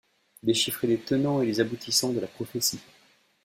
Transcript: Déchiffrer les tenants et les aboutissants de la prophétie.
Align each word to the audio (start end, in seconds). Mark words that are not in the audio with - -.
Déchiffrer 0.41 0.87
les 0.87 0.97
tenants 0.97 1.43
et 1.43 1.45
les 1.45 1.59
aboutissants 1.59 2.11
de 2.11 2.19
la 2.19 2.25
prophétie. 2.25 2.79